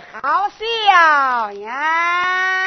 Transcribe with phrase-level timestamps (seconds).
[0.00, 2.63] 好笑呀！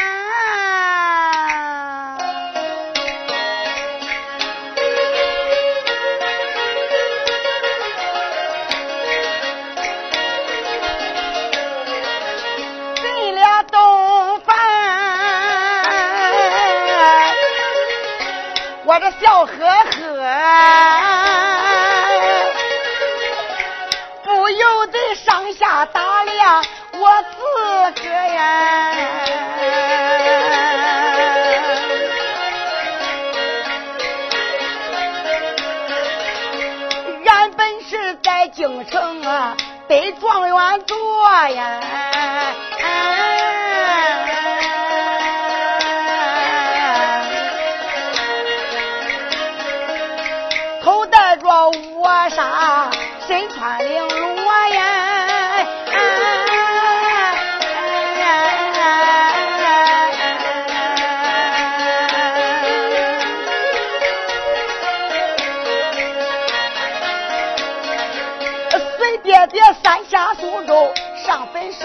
[41.46, 42.07] 呀。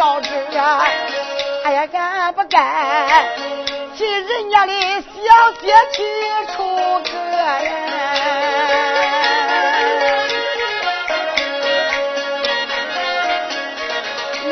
[0.03, 0.85] 上坟烧纸啊！
[1.65, 3.25] 哎呀，敢不敢
[3.97, 6.03] 替人家的小姐去
[6.53, 6.59] 出
[7.05, 7.11] 阁
[7.63, 7.73] 呀？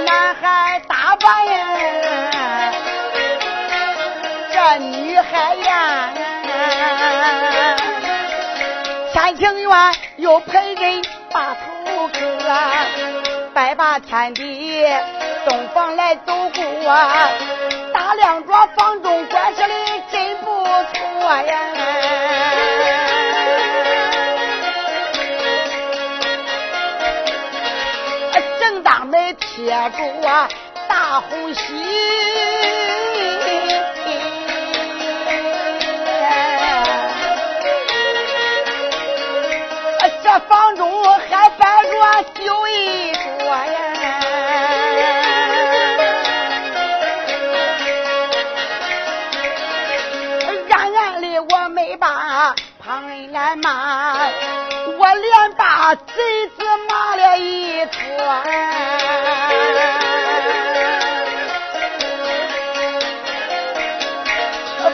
[0.06, 2.72] 男孩打扮呀，
[4.52, 6.10] 这女孩呀，
[9.12, 12.20] 天庭院又陪人把头磕，
[13.52, 14.86] 拜把天地，
[15.46, 16.60] 洞房来走过，
[17.94, 19.74] 大亮着房中关设的
[20.12, 21.58] 真不错呀。
[28.58, 30.48] 正大门贴住啊
[30.88, 31.62] 大红喜，
[40.22, 43.89] 这房中还摆着酒一桌呀。
[53.40, 54.28] 旁人来骂，
[54.98, 56.02] 我连把贼
[56.56, 57.92] 子骂了一撮。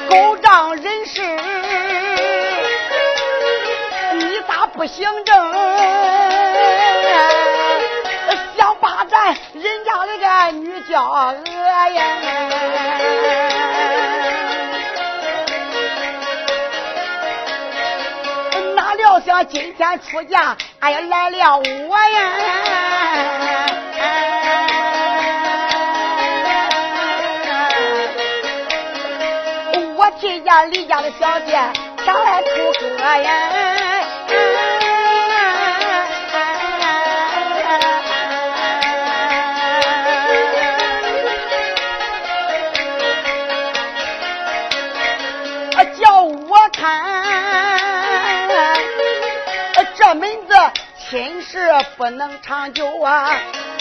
[0.08, 1.22] 狗仗人势，
[4.14, 5.52] 你咋不行正？
[8.56, 11.34] 想霸占人家那个女娇娥
[11.88, 12.04] 呀？
[19.26, 22.32] 想今天出嫁，哎呀来了我呀！
[29.97, 31.54] 我替家李家的小姐
[32.04, 32.48] 上来出
[32.97, 33.45] 歌呀，
[51.56, 53.30] 这不能长久啊，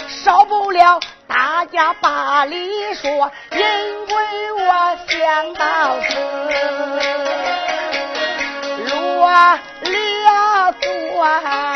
[0.07, 0.97] 少不了。
[1.27, 6.15] 大家把理说，因为我想到此，
[8.95, 11.74] 落了断。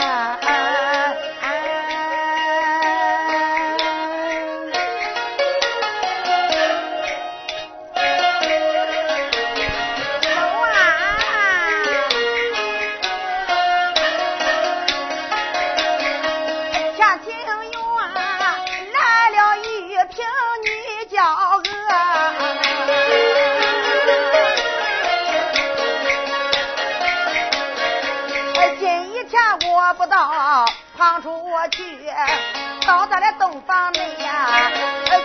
[33.61, 34.71] 房内呀，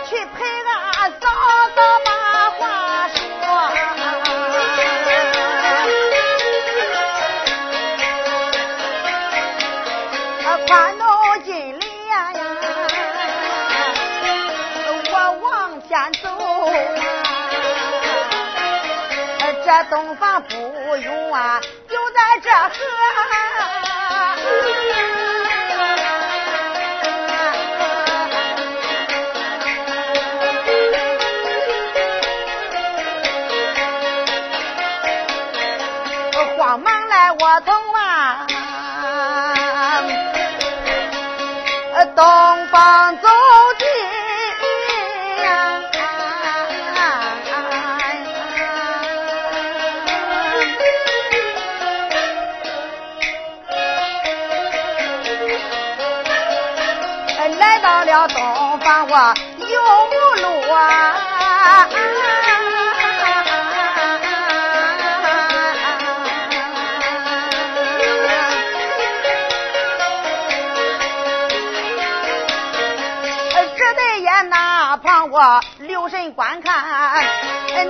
[0.07, 1.27] 去陪俺嫂
[1.75, 2.09] 嫂把
[2.51, 2.61] 话
[3.09, 3.19] 说。
[10.67, 12.33] 宽到金莲呀，
[15.11, 16.25] 我往前走
[19.39, 20.53] 啊，这洞房不
[20.97, 21.61] 用啊，
[37.31, 38.45] 我从啊
[42.15, 43.17] 东方
[76.05, 76.85] 留神观看，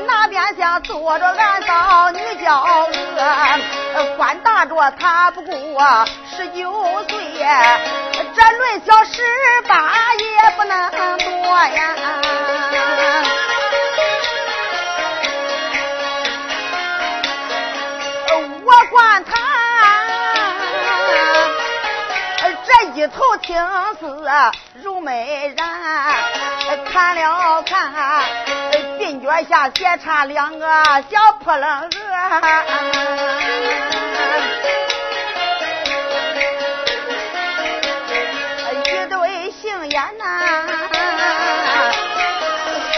[0.07, 6.71] 那边厢坐着俺嫂女娇娥，官大着她不过十九
[7.09, 7.17] 岁，
[8.33, 9.21] 这论小十
[9.67, 11.27] 八也不能多
[11.75, 11.93] 呀。
[18.63, 19.35] 我管他
[22.65, 23.61] 这一头青
[23.99, 24.25] 丝
[24.81, 26.44] 如美髯。
[26.91, 27.93] 看了看，
[28.99, 30.67] 鬓角下斜插两个
[31.09, 31.89] 小破棱额，
[38.83, 40.23] 一对杏眼呐，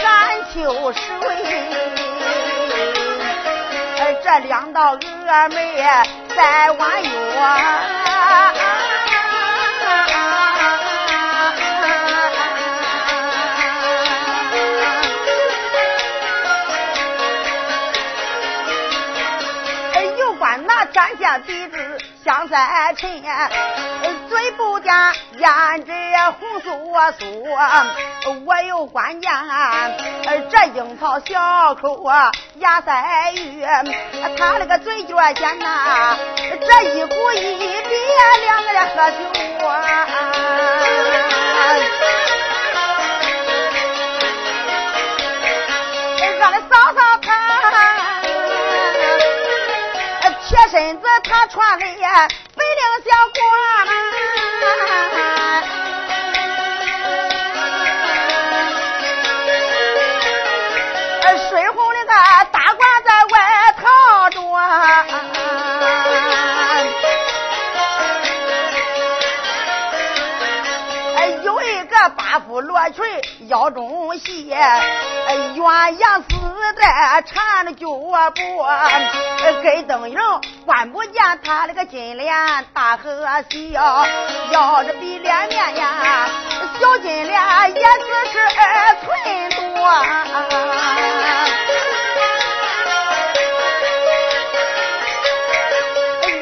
[0.00, 0.06] 闪
[0.54, 1.00] 秋水，
[4.24, 5.84] 这两道峨眉
[6.36, 7.97] 在弯月。
[21.08, 21.78] 山下鼻子
[22.22, 23.10] 像三尘，
[24.28, 24.92] 嘴不见
[25.38, 25.90] 胭脂
[26.38, 26.68] 红酥
[27.12, 27.24] 酥，
[28.44, 29.32] 我有关键，
[30.50, 33.64] 这樱桃小口啊牙塞玉，
[34.36, 37.88] 他那个嘴角尖呐，这一鼓一别
[38.44, 39.16] 两个人喝酒
[39.66, 40.06] 啊，
[50.78, 53.38] 身子他穿的呀，白领小褂，
[61.50, 62.12] 水红的个
[62.52, 64.38] 大褂在外套着。
[72.16, 73.04] 八夫罗裙
[73.48, 76.28] 腰中系，鸳鸯丝
[76.80, 78.30] 带缠着脚脖，
[79.62, 80.16] 跟灯影
[80.68, 82.30] 关不见他那个金莲
[82.74, 84.06] 大和小，
[84.50, 86.28] 要是比脸面呀，
[86.78, 89.08] 小金莲也只是二寸
[89.74, 89.88] 多。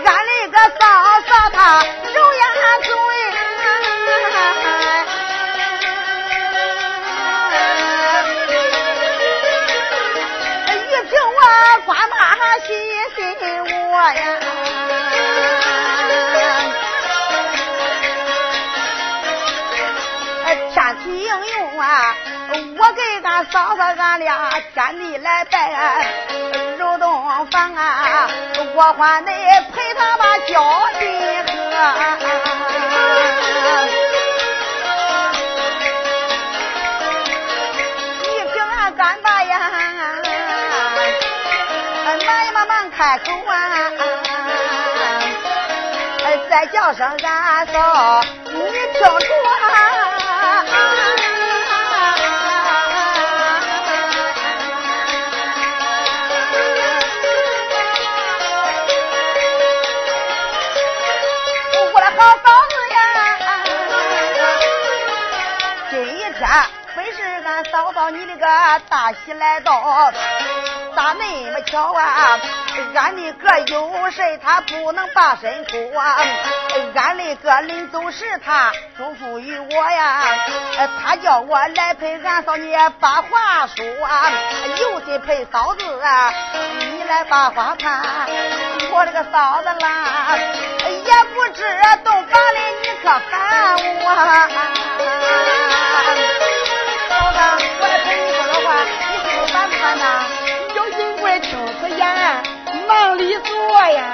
[0.04, 0.82] 俺那个嫂
[1.28, 1.86] 嫂她
[14.14, 14.22] 呀，
[20.72, 22.14] 天气应用啊，
[22.78, 26.06] 我给俺嫂子俺俩天地来拜，
[26.78, 28.28] 入洞房啊，
[28.74, 32.75] 我还得陪他把交心喝。
[42.96, 43.92] 开口啊。
[46.48, 50.64] 再叫声俺嫂，你听着啊！
[61.92, 62.96] 我的好嫂子呀，
[65.90, 66.34] 今一天
[66.94, 68.46] 本是俺嫂嫂你那个
[68.88, 70.12] 大喜来到。
[70.96, 72.40] 咋那么巧啊？
[72.94, 76.16] 俺的哥有事他不能把身哭啊！
[76.94, 80.22] 俺的哥临走时他嘱咐于我呀，
[81.04, 84.32] 他叫我来陪俺嫂你把话说啊，
[84.80, 86.32] 有心陪嫂子啊，
[86.80, 88.02] 你来把话谈。
[88.90, 90.38] 我这个嫂子啦，
[90.88, 91.62] 也不知
[92.04, 94.04] 洞房里你可烦我。
[97.10, 97.38] 嫂子，
[97.80, 98.66] 我来陪你说说话，
[99.10, 100.24] 你心里烦不烦呐？
[103.40, 104.04] 做呀。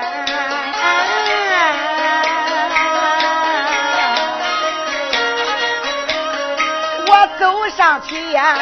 [7.07, 8.57] 我走上去呀，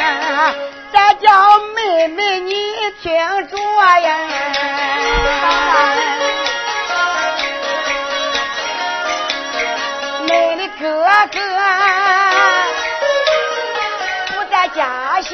[0.91, 2.53] 再叫妹妹你
[3.01, 3.13] 听
[3.47, 3.57] 着
[3.99, 4.17] 呀。
[10.27, 11.39] 妹的哥哥
[14.27, 15.29] 不在家下。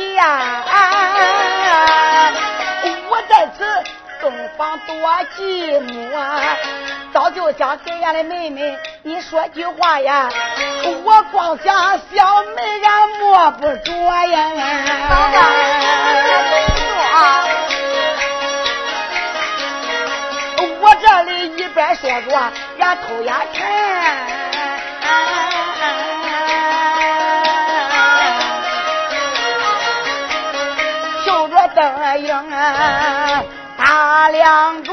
[3.29, 3.60] 在此
[4.27, 4.93] 洞房多
[5.38, 6.12] 寂寞，
[7.13, 10.27] 早就想给俺的妹妹你说句话呀，
[11.05, 13.93] 我光想小妹俺摸不着
[14.25, 14.51] 呀。
[15.07, 15.38] 嫂子，
[20.81, 23.63] 我这里一边说着，俺偷眼看，
[31.25, 31.81] 瞅着灯
[34.27, 34.91] 影打量着。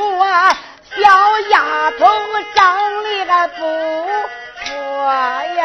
[0.96, 1.02] 小
[1.50, 2.06] 丫头
[2.54, 3.56] 长得还不
[4.64, 5.62] 错呀，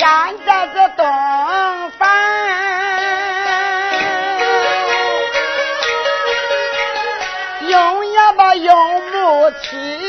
[0.00, 1.04] 俺在这东
[1.98, 2.08] 方
[7.66, 10.07] 用也把用不起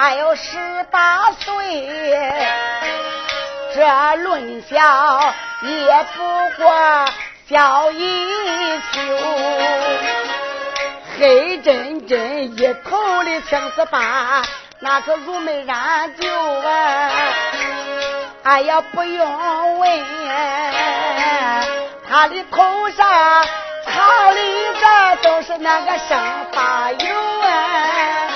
[0.00, 1.88] 还有十八岁，
[3.74, 6.22] 这论小也不
[6.62, 7.04] 过。
[7.48, 9.00] 小一秋，
[11.18, 14.42] 黑真真一头的青丝发，
[14.78, 17.10] 那个如美染就啊！
[18.44, 20.04] 哎呀，不用问，
[22.08, 23.44] 他的头上
[23.84, 24.38] 插的
[24.80, 26.16] 这都是那个生
[26.52, 28.27] 发油啊！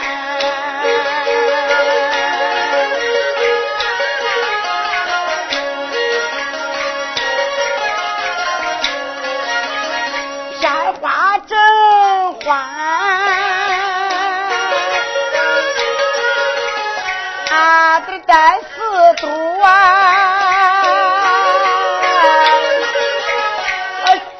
[18.32, 19.28] 啊，得带四朵
[19.62, 20.82] 啊，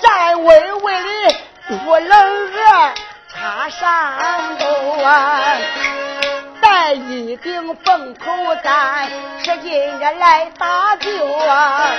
[0.01, 1.37] 站稳稳的
[1.69, 2.59] 不冷热，
[3.29, 4.65] 插上头
[5.03, 5.59] 啊，
[6.63, 8.33] 戴一顶凤头
[8.63, 9.11] 簪，
[9.45, 11.11] 使劲着来打酒
[11.47, 11.91] 啊，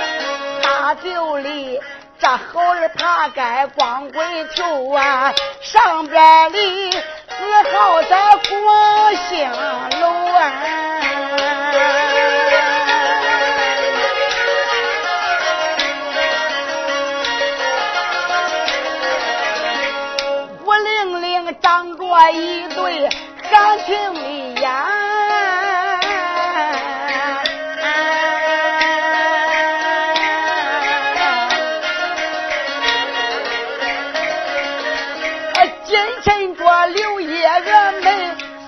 [0.62, 1.80] 打酒里。
[2.16, 6.90] 这猴儿爬盖光棍球啊，上边里
[7.36, 8.12] 四号在
[8.48, 9.50] 国兴
[10.00, 10.40] 楼啊，
[20.64, 23.08] 五零零长着一对
[23.50, 24.20] 含情的
[24.60, 24.93] 眼。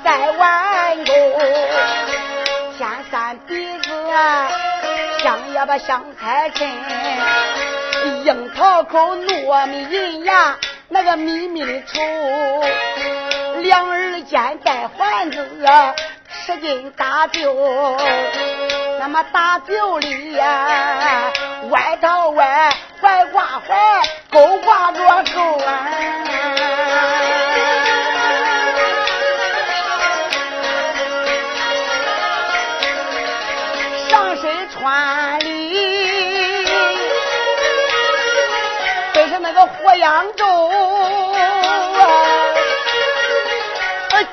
[0.06, 1.14] 在弯弓，
[2.78, 3.90] 天山鼻子
[5.20, 6.70] 像也把香菜针，
[8.24, 10.56] 樱桃口糯米银牙，
[10.88, 12.64] 那个密密的稠，
[13.62, 15.44] 两耳间带环子，
[16.28, 17.96] 使劲打酒，
[19.00, 21.32] 那么打酒里呀，
[21.68, 25.00] 外套外怀挂怀，勾挂着
[25.34, 25.88] 勾啊。
[34.86, 36.64] 万里
[39.12, 40.46] 背上那个火阳舟，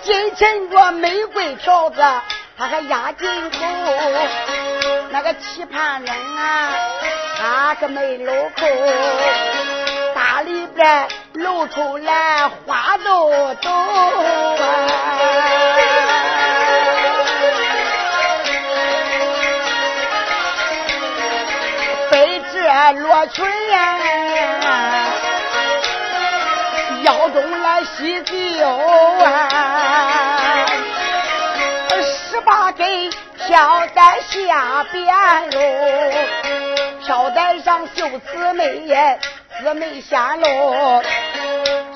[0.03, 2.03] 金衬着玫瑰条子，
[2.55, 3.57] 他还压进口。
[5.10, 6.69] 那个棋盘扔啊，
[7.39, 8.67] 他可没露口，
[10.13, 15.32] 大里边露出来花豆豆啊。
[23.00, 24.00] 罗裙呀，
[27.03, 30.65] 腰中来喜酒啊，
[32.01, 33.09] 十八根
[33.45, 35.05] 飘在下边
[35.51, 35.59] 喽，
[37.05, 39.17] 飘带上绣姊妹，
[39.59, 41.01] 姊妹线喽，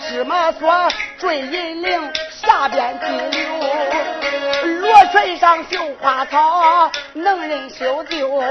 [0.07, 0.89] 芝麻锁
[1.19, 3.05] 坠银铃下边滴
[3.37, 3.45] 流，
[5.47, 8.43] 上绣花草，能人绣就。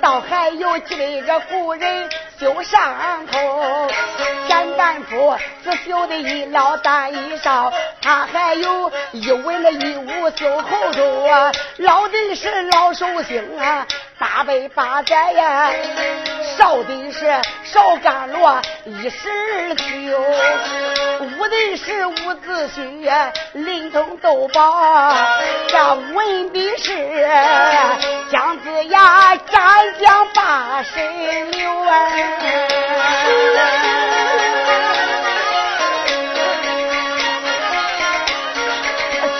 [0.00, 3.88] 倒还有几位个妇人绣上头，
[4.46, 13.84] 田大夫是绣的一老大衣裳，他还有一文的衣物绣后头啊，老的是老寿星啊，
[14.16, 15.72] 八辈八载呀，
[16.56, 20.24] 少的是少干罗一时酒，
[21.20, 25.14] 捂的是伍子胥临潼斗宝，
[25.68, 27.28] 这文的是
[28.30, 32.08] 姜子牙斩将把神留啊！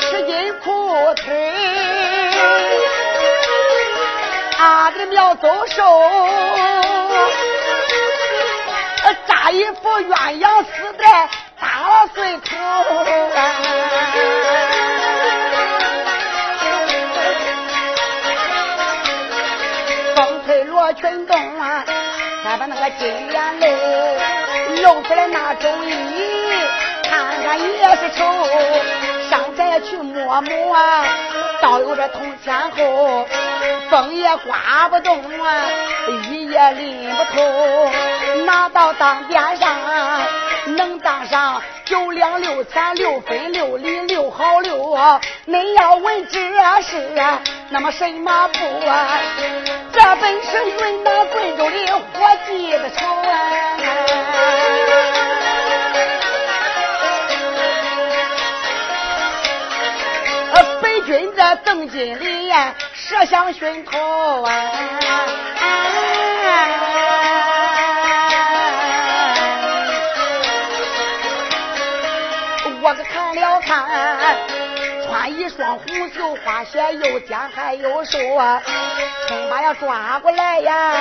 [0.01, 1.55] 吃尽苦腿，
[4.59, 6.29] 啊，这苗走瘦。
[9.27, 11.29] 扎一副鸳鸯丝带，
[11.81, 12.57] 打了碎头。
[20.15, 21.83] 风吹罗裙动啊，
[22.45, 23.67] 再把那个金莲露
[24.83, 26.53] 露出来那种衣，
[27.03, 28.27] 看看也是丑。
[29.31, 31.05] 上宅去摸摸啊，
[31.63, 33.27] 倒有这铜钱后，
[33.89, 35.63] 风也刮不动啊，
[36.09, 37.91] 雨也淋不透。
[38.45, 39.71] 拿到当边上，
[40.77, 44.97] 能当上九两六钱六分六厘六毫六。
[45.47, 46.39] 恁要问这
[46.83, 46.97] 事，
[47.69, 49.21] 那么什么不啊？
[49.93, 53.31] 这本是云南贵州的伙计的仇啊！
[61.07, 63.99] 君这邓金莲设想熏头
[64.43, 64.53] 啊！
[66.83, 66.89] 我
[73.31, 73.87] 看了看，
[75.07, 78.61] 穿一双红绣花鞋，又尖还又瘦啊！
[79.29, 80.97] 从把要抓过来呀，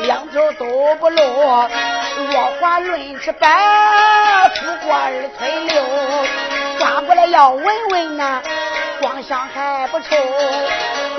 [0.00, 8.40] 两条都不露，落花论尺白，不过二寸六，抓过来要闻闻呐。
[9.00, 10.16] 光香还不臭，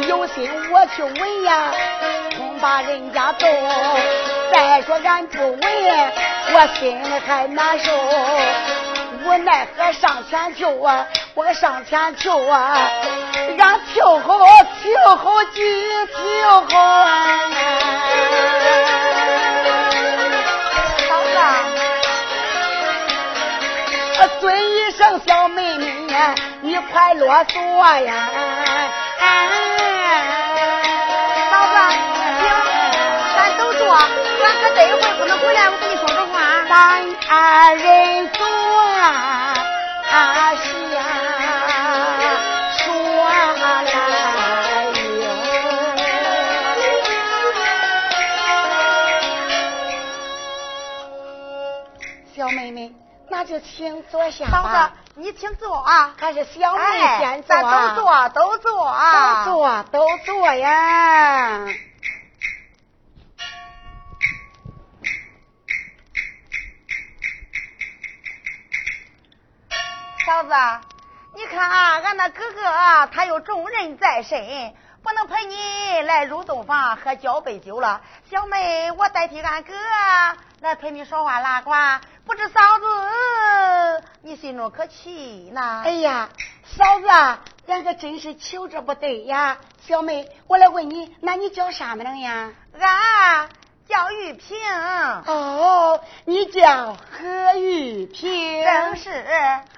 [0.08, 1.71] 有心我去闻呀，
[2.36, 3.45] 恐怕人家揍。
[4.51, 5.62] 再说俺不闻，
[6.54, 7.91] 我心里还难受。
[9.25, 12.77] 无奈何上前求啊，我上前求啊，
[13.57, 14.38] 让求好
[14.83, 15.61] 求好几
[16.13, 17.39] 求好啊！
[21.09, 21.21] 嫂
[24.19, 25.85] 子，尊一声小妹妹。
[26.61, 28.29] 你快啰嗦呀！
[31.51, 31.75] 嫂子，
[32.39, 32.43] 行，
[33.35, 34.05] 咱都坐，俺
[34.61, 36.33] 可这一回不能回来，我跟你说说话。
[36.67, 38.39] 咱二人走，
[53.45, 54.93] 就请坐下吧。
[55.13, 56.81] 你请坐啊，还是小妹
[57.19, 57.55] 先坐？
[57.55, 61.67] 咱都坐，都坐啊，都坐，都坐呀。
[70.25, 70.49] 嫂子，
[71.35, 78.01] 你看啊，俺那哥哥啊他有重任在身，不能陪你来入洞房喝交杯酒了。
[78.27, 79.73] 小妹，我代替俺哥
[80.61, 81.71] 来陪你说话拉呱。
[82.25, 82.85] 不知嫂子，
[84.23, 85.83] 你心中可气呢？
[85.85, 86.27] 哎呀，
[86.63, 87.07] 嫂子，
[87.67, 89.57] 俺可真是求之不得呀！
[89.79, 92.49] 小妹，我来问你，那你叫啥名呀？
[92.79, 93.49] 俺
[93.88, 94.58] 叫玉萍。
[95.26, 98.63] 哦，你叫何玉萍？
[98.63, 99.26] 正是。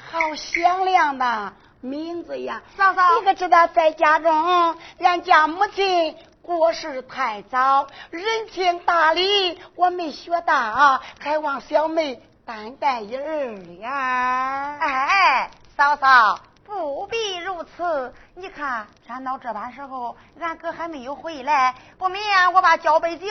[0.09, 2.61] 好响亮的名字呀！
[2.77, 6.15] 嫂嫂，你可知道，在家中，俺家母亲。
[6.41, 14.77] 过世太早，人情大礼我没学到，还望小妹担待一二呀。
[14.79, 18.13] 哎，嫂嫂不必如此。
[18.35, 22.21] 你看，咱到这般时候，俺哥还没有回来，不明
[22.53, 23.27] 我把交杯酒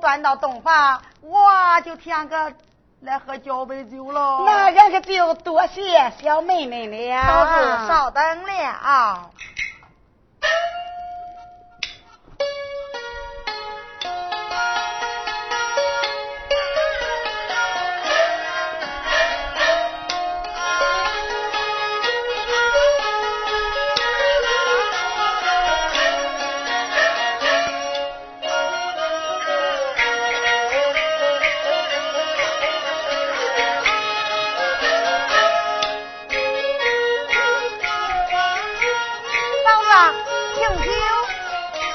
[0.00, 2.52] 端到洞房，我就替俺哥
[3.00, 4.42] 来喝交杯酒了。
[4.44, 7.22] 那俺可就多谢小妹妹了。
[7.22, 9.30] 嫂子稍等了。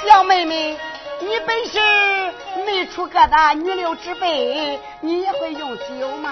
[0.07, 0.77] 小妹妹，
[1.19, 1.79] 你本是
[2.65, 6.29] 没出个的女流之辈，你也会用酒吗？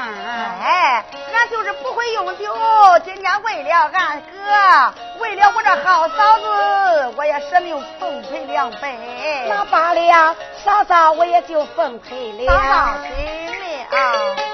[0.62, 2.55] 哎，俺就是不会用酒。
[3.03, 9.47] 今天为了俺哥，为了我这好嫂子，我也舍命奉陪两杯。
[9.49, 12.45] 那罢了，嫂嫂我也就奉陪了。
[12.45, 13.09] 嫂嫂心
[13.59, 14.53] 命。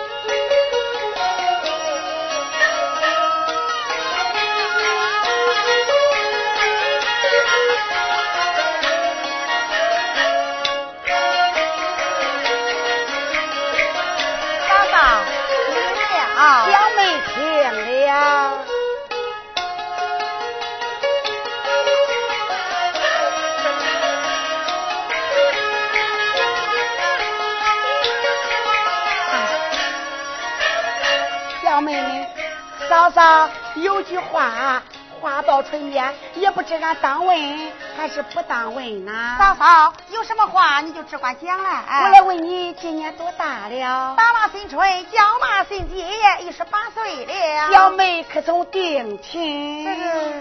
[33.10, 34.84] 嫂嫂有句话，
[35.20, 39.36] 话到唇边，也不知俺当问还是不当问呢。
[39.40, 42.04] 嫂嫂有什么话你就只管讲来。
[42.04, 44.14] 我来问你，今年多大了？
[44.16, 46.06] 打马新春，叫马新节，
[46.42, 47.72] 一十八岁了。
[47.72, 49.86] 小妹可曾定亲？
[49.86, 50.32] 这个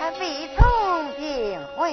[0.00, 1.92] 还未曾订婚。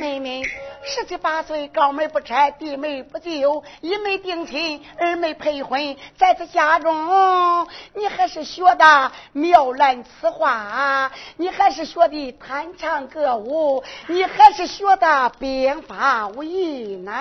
[0.00, 0.42] 妹妹。
[0.86, 17.12] 十七八岁，高门不拆，弟妹不就，一没定亲，二没配婚，在这家中，你还是学的妙兰词话，你还是学的弹唱歌舞，你还是学的兵法武艺呢，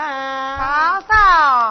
[0.60, 1.62] 嫂嫂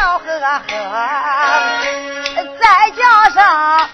[0.00, 0.48] 笑呵呵，
[2.58, 3.88] 再加上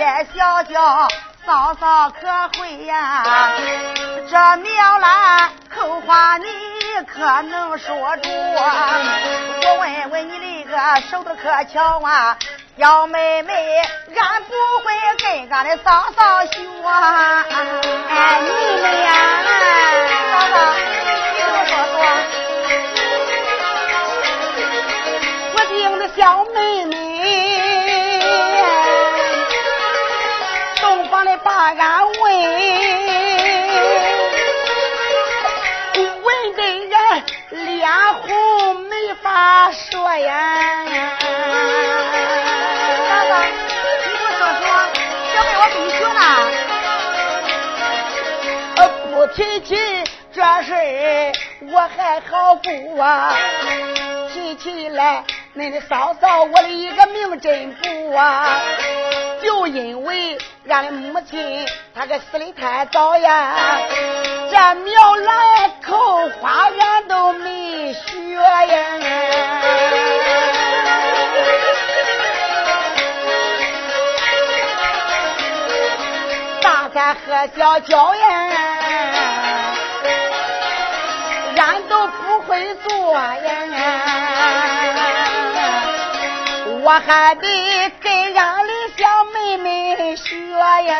[0.00, 1.08] 你大街小巷
[1.44, 2.26] 嫂嫂可
[2.58, 3.52] 会呀？
[4.30, 6.46] 这妙兰口话你
[7.06, 8.30] 可能说着？
[8.30, 12.34] 我问问你那个手头可巧啊？
[12.78, 13.52] 小妹妹，
[14.16, 16.66] 俺不会跟俺的嫂嫂学，
[18.08, 18.48] 哎，妹
[18.80, 19.12] 妹呀，
[20.32, 22.39] 嫂嫂，你多说说。
[31.72, 32.14] 俺问，
[36.22, 36.92] 问的人
[37.64, 38.26] 脸红
[38.88, 40.28] 没法说呀。
[43.08, 44.62] 嫂嫂，你给我说说，
[45.32, 46.20] 小妹我给你学呢。
[48.76, 48.78] 呃，
[49.12, 49.70] 不提起
[50.32, 50.68] 这事
[51.72, 52.68] 我还好过
[53.00, 53.06] 啊，
[54.32, 55.22] 提起来。
[55.56, 58.60] 恁的嫂嫂，我的一个命真不啊！
[59.42, 60.38] 就因为
[60.70, 63.56] 俺的母亲她个死的太早呀，
[64.50, 68.76] 这苗兰口花俺都没学呀。
[76.62, 78.28] 大山和小脚呀，
[81.56, 83.30] 俺都不会做呀。
[86.82, 87.90] 我还得
[90.70, 90.94] 学呀，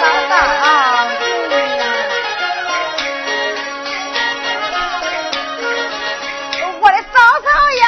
[0.00, 0.34] 嫂嫂，
[6.80, 7.48] 我的嫂嫂
[7.80, 7.84] 呀，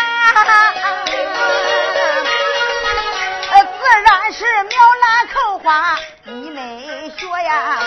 [3.62, 5.64] 自然是苗兰扣花
[6.24, 6.58] 你没
[7.16, 7.78] 学呀，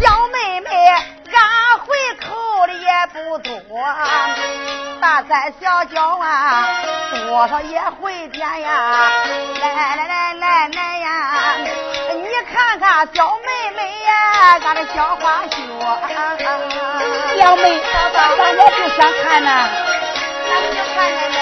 [0.00, 0.68] 小妹妹，
[1.32, 1.86] 俺会
[2.20, 3.52] 口的也不多。
[5.00, 6.66] 大山小脚啊，
[7.26, 9.10] 多少也会点呀！
[9.60, 11.56] 来来来来来呀！
[12.62, 14.12] 看看小妹妹呀，
[14.64, 15.56] 俺的小花绣。
[17.36, 17.80] 小妹，
[18.14, 19.68] 咱也就想看呐。
[20.48, 21.36] 那就看看呗。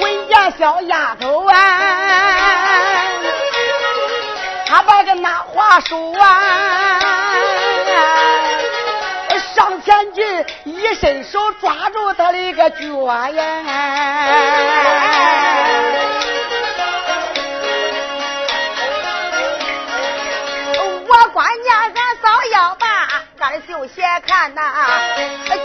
[0.00, 1.54] 文家小丫头啊，
[4.66, 6.98] 她把个那话说啊。
[9.54, 10.20] 上前去，
[10.64, 12.76] 一伸手抓住他的一个脚
[13.30, 13.42] 呀！
[23.66, 24.62] 就先看呐，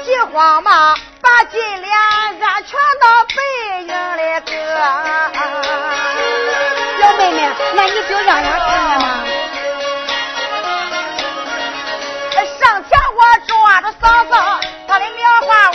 [0.03, 3.35] 急慌忙把金莲安全到背
[3.83, 4.51] 影里搁。
[6.99, 7.37] 小妹妹，
[7.75, 9.05] 那你就让俺看看嘛。
[12.59, 14.35] 上前我抓住嫂嫂
[14.87, 15.73] 她的棉花碗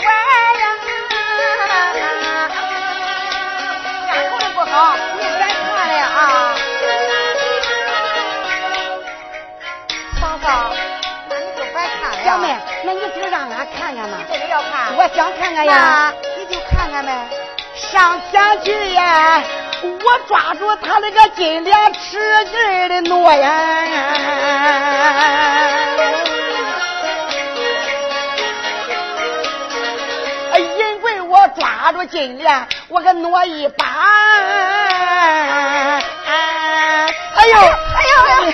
[12.28, 14.18] 小妹，那你就让俺看看嘛。
[14.30, 14.94] 这个要看。
[14.96, 16.12] 我想看看呀。
[16.36, 17.26] 你就看看呗。
[17.74, 19.42] 上前去呀，
[19.82, 23.48] 我抓住他那个金莲吃劲的挪呀。
[30.58, 33.86] 因为我抓住金莲，我给挪一把。
[37.36, 38.52] 哎呦，哎呦，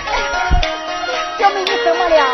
[1.40, 2.24] 小妹你怎么了？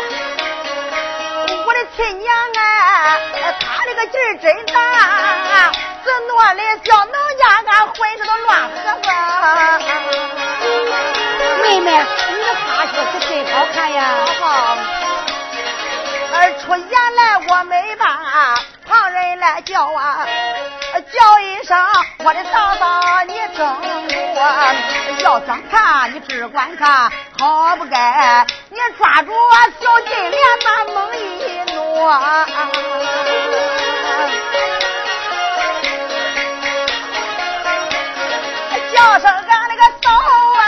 [2.01, 3.19] 我的亲娘啊，
[3.59, 5.71] 她那个劲儿真大，
[6.03, 9.07] 这挪的叫能压俺浑身都乱合合。
[11.61, 11.91] 妹妹，
[12.29, 14.01] 你的花靴是真好看呀！
[14.39, 14.77] 好，
[16.33, 18.03] 而出言来我没把
[18.87, 20.25] 旁人来叫啊，
[21.13, 21.77] 叫一声
[22.23, 24.15] 我的嫂嫂你睁住，
[25.23, 29.31] 要想看你只管看，好不该你抓住
[29.79, 31.97] 小金莲那猛一我。
[38.93, 40.59] 叫声俺那个嫂啊，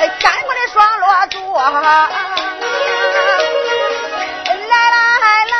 [0.00, 1.36] 哎，赶过来双落座，
[4.68, 4.94] 来来
[5.52, 5.54] 来，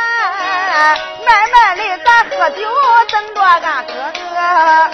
[1.27, 2.61] 慢慢的咱喝酒，
[3.11, 3.51] 等着俺
[3.87, 4.91] 哥哥了啊。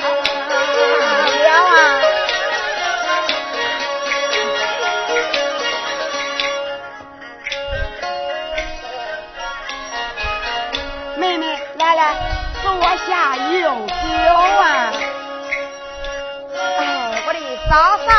[17.68, 18.12] 嫂嫂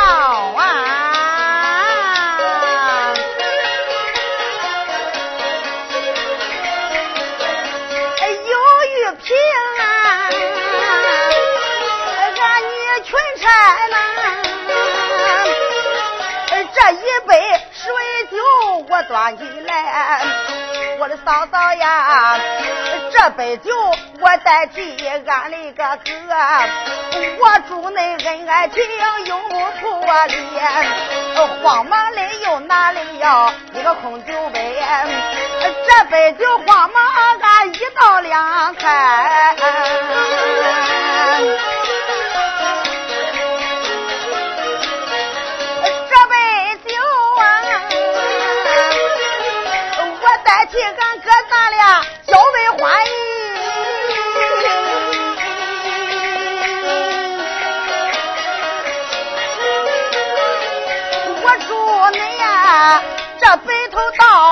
[0.56, 0.62] 啊！
[8.20, 8.54] 哎，有
[8.86, 9.36] 玉瓶
[9.80, 9.82] 啊，
[12.38, 13.10] 俺女裙
[13.40, 13.44] 钗
[13.88, 13.94] 呐，
[16.72, 17.30] 这一杯
[17.72, 17.82] 水
[18.30, 18.36] 酒
[18.88, 19.72] 我端进来，
[21.00, 22.38] 我的嫂嫂呀，
[23.10, 23.72] 这杯酒
[24.50, 26.10] 我代替俺的个哥，
[27.38, 28.82] 我祝恁恩爱情
[29.26, 30.36] 永不破裂，
[31.62, 34.74] 慌忙哩又拿了要一个空酒杯，
[35.86, 37.00] 这杯酒慌忙
[37.40, 39.54] 俺一倒两开。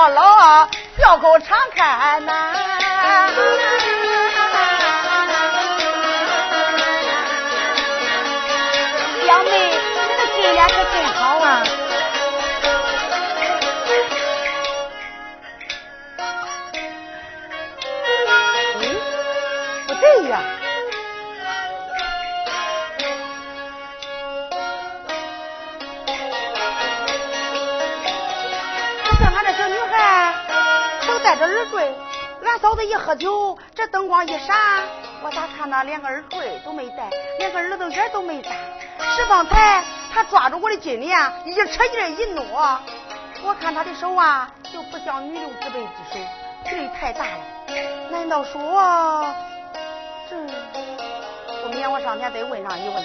[0.09, 0.67] 老，
[0.97, 2.53] 笑口常开呐。
[9.25, 9.51] 表妹，
[10.09, 11.63] 你的金莲可真好啊！
[31.29, 31.95] 都戴着耳坠，
[32.43, 34.57] 俺嫂子一喝酒，这灯光一闪，
[35.21, 38.49] 我咋看她连个耳坠都没戴，连个耳朵眼都没眨。
[39.15, 42.79] 是方才他抓住我的金莲，一扯劲一挪，
[43.43, 46.19] 我看他的手啊，就不像女流之辈之手，
[46.67, 47.41] 劲太大了。
[48.09, 49.31] 难道说
[50.29, 50.35] 这？
[51.61, 53.03] 不免我上前得问上一问。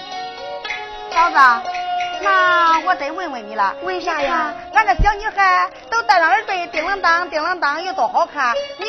[1.13, 1.37] 嫂子，
[2.23, 4.55] 那我得问问你了，为啥呀？
[4.73, 8.53] 俺这小女孩都戴上耳坠，叮啷当，叮啷当，有多好看。
[8.81, 8.87] 你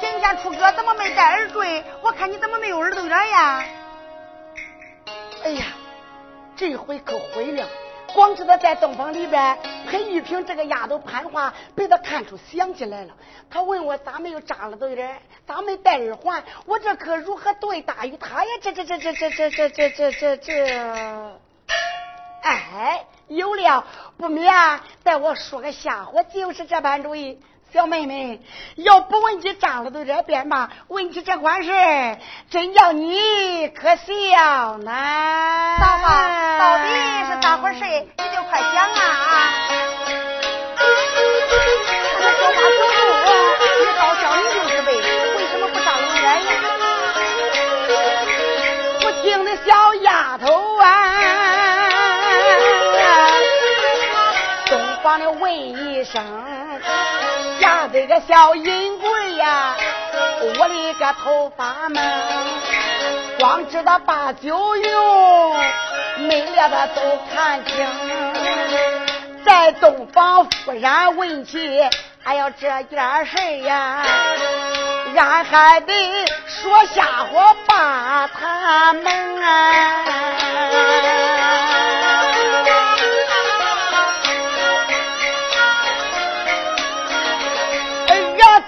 [0.00, 1.84] 今天出阁怎么没戴耳坠？
[2.00, 3.64] 我看你怎么没有耳朵眼呀？
[5.44, 5.66] 哎呀，
[6.56, 7.68] 这回可毁了！
[8.14, 13.10] 光知道在洞房里边陪玉萍这个丫头攀花，被他看出想起来了。
[13.50, 16.42] 他问我咋没有扎了对儿，咋没戴耳环？
[16.64, 18.50] 我这可如何对答于他呀？
[18.62, 21.40] 这这这这这这这这这这这，
[22.44, 23.84] 哎，有了，
[24.18, 24.54] 不免
[25.02, 27.40] 待我说个瞎话，就是这般主意。
[27.72, 28.40] 小妹妹，
[28.76, 31.72] 要不问起张了都这便罢，问起这款事，
[32.48, 34.92] 真叫你可笑呢。
[35.80, 36.04] 嫂子，
[36.60, 36.84] 到底
[37.24, 37.80] 是咋回事？
[37.82, 39.00] 你就快讲啊！
[55.14, 56.20] 东方的问一声，
[57.60, 59.76] 吓得个小银贵呀，
[60.58, 62.02] 我的个头发们，
[63.38, 65.56] 光知道把酒用，
[66.18, 67.00] 没了的都
[67.32, 67.86] 看清。
[69.44, 71.88] 在洞房忽然问起，
[72.24, 74.02] 哎呦这件事呀，
[75.16, 75.94] 俺还得
[76.48, 81.13] 说瞎话把他们啊。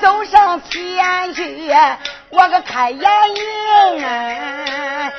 [0.07, 1.75] 走上前去，
[2.29, 5.12] 我个开眼影啊。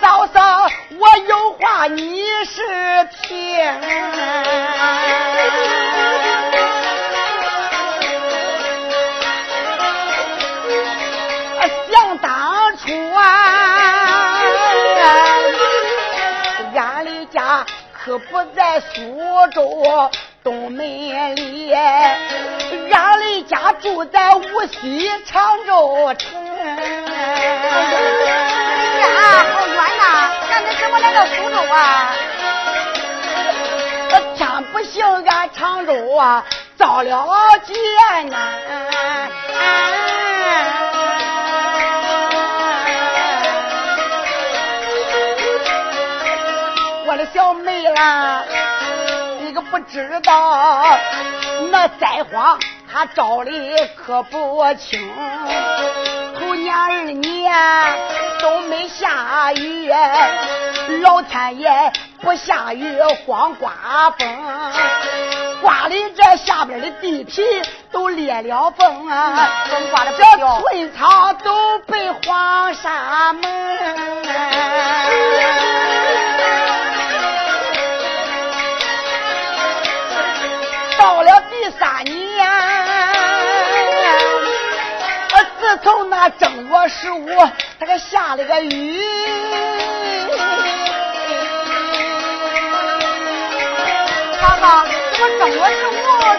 [0.00, 3.56] 嫂嫂，我有话你是听。
[18.04, 19.16] 可不在苏
[19.52, 20.10] 州
[20.42, 20.84] 东门
[21.36, 26.28] 里，俺的家住在无锡常州城。
[26.58, 26.74] 哎
[28.98, 29.06] 呀，
[29.54, 30.02] 好远呐！
[30.50, 32.12] 咱怎么来到苏州啊？
[34.36, 36.44] 天不行，俺常州啊
[36.76, 37.24] 遭了
[37.64, 37.72] 劫
[38.28, 38.36] 呐！
[39.48, 40.11] 我
[47.22, 48.42] 的小妹啦，
[49.40, 50.98] 你可不知道，
[51.70, 52.58] 那灾荒
[52.92, 53.52] 他招的
[53.94, 55.00] 可不轻。
[56.36, 57.54] 头年二年
[58.40, 59.88] 都没下雨，
[61.00, 63.72] 老天爷不下雨光刮
[64.18, 64.28] 风，
[65.60, 67.40] 刮的这下边的地皮
[67.92, 69.48] 都裂了缝啊！
[69.70, 73.42] 风刮的这村草都被黄沙蒙。
[81.02, 82.46] 到了第三年。
[85.58, 87.26] 自从那正月十五，
[87.80, 89.00] 他给下了个雨。
[94.40, 95.90] 哈哈，怎么正月十五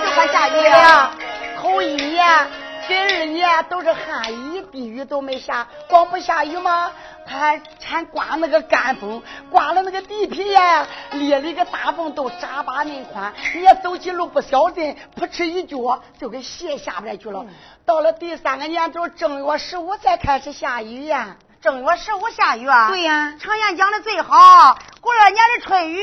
[0.05, 1.11] 就快下雨了？
[1.61, 2.25] 头一年、
[2.87, 6.89] 第二年都是旱雨，滴雨都没下，光不下雨吗？
[7.25, 13.33] 他还还刮那个干风，刮了那个地皮呀，裂了一个大缝，都扎把恁宽。
[13.55, 17.45] 你要走起路不小心，扑哧一脚就给鞋下边去了。
[17.85, 21.37] 到了第三个年头，正月十五才开始下雨呀。
[21.61, 22.89] 正月十五下雨啊？
[22.89, 23.35] 对呀。
[23.39, 25.99] 常言讲的最好，过了年的春雨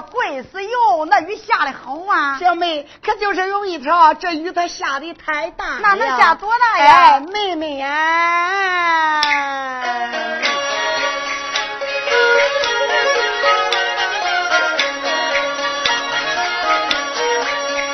[0.00, 2.38] 贵死油，那雨下的好啊。
[2.38, 6.92] 小妹，可就是有一条，这雨它下的太大那能下多大呀？
[6.92, 9.20] 哎，妹妹呀。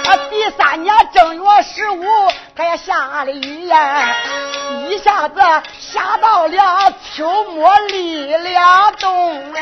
[0.07, 2.05] 啊第三年正月十五，
[2.57, 4.15] 它也下了雨呀，
[4.89, 5.41] 一下子
[5.93, 9.39] 下到了秋末立了冬。
[9.39, 9.61] 我的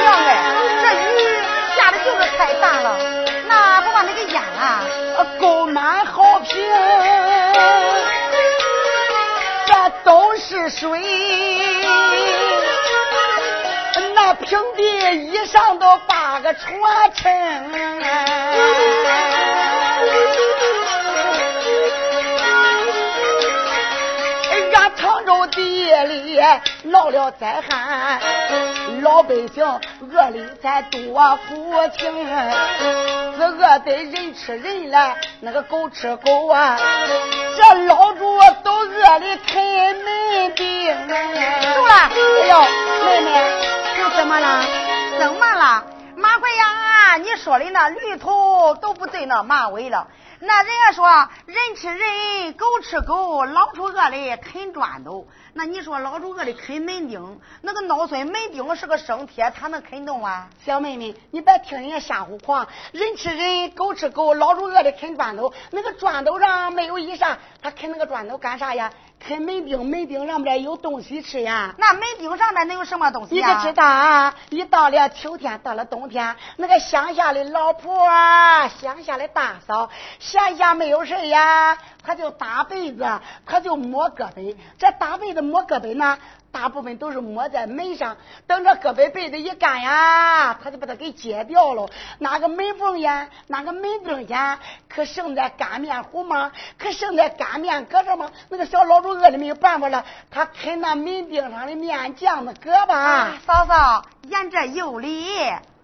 [0.00, 0.28] 娘哎，
[0.80, 1.16] 这雨
[1.76, 2.96] 下的就是太大了，
[3.46, 4.80] 那不把那个淹啊？
[5.38, 6.56] 沟满好平，
[9.66, 9.74] 这
[10.04, 10.88] 都是水，
[14.14, 16.72] 那平地一上都八个船
[17.14, 17.70] 沉。
[25.98, 26.40] 地里
[26.84, 28.20] 闹了灾害，
[29.02, 29.64] 老百姓
[30.12, 32.26] 饿里才多苦情，
[33.36, 36.76] 是饿得人吃人了，那个狗吃狗啊！
[37.56, 40.94] 这老主都饿的啃门钉。
[41.08, 41.14] 走
[41.84, 42.60] 了，哎呦，
[43.04, 43.28] 妹妹，
[43.96, 44.64] 你怎么了？
[45.18, 45.82] 怎么了？
[46.18, 50.08] 马贵呀，你说的那驴头都不对那马尾了。
[50.40, 51.08] 那人家说
[51.46, 55.28] 人吃人，狗吃狗，老鼠饿的啃砖头。
[55.52, 60.48] 那你说老鼠饿的啃门钉，那个孬孙门钉是个生铁，它能啃动啊？
[60.64, 62.66] 小妹妹，你别听人家瞎胡狂。
[62.90, 65.52] 人吃人，狗吃狗，老鼠饿的啃砖头。
[65.70, 68.90] 那个砖头上没有衣裳，他啃那个砖头干啥呀？
[69.28, 71.74] 啃门钉，门钉上面有东西吃呀。
[71.76, 73.48] 那门钉上面能有什么东西呀？
[73.48, 74.34] 你可知道啊？
[74.48, 83.06] 一到了秋天，到了冬天，那个乡下的老婆，啊乡下的大嫂，闲暇没有事呀，她就搭被子，
[83.44, 84.56] 她就抹胳膊。
[84.78, 86.16] 这搭被子抹胳膊呢，
[86.50, 91.88] 大部分都是抹在门上，等着胳膊被子一干呀，他就把它给揭掉了。
[92.18, 96.50] 哪个门缝呀，哪个门钉呀，可剩在干面糊吗？
[96.78, 98.30] 可剩在干面搁这吗？
[98.48, 103.34] 那个小老鼠饿的没有办法了，他啃那门钉上的面酱子搁吧。
[103.46, 105.36] 嫂嫂，言这有理。